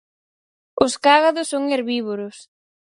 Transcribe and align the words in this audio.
Os 0.83 0.93
cágados 1.05 1.49
son 1.51 1.63
herbívoros. 1.73 2.35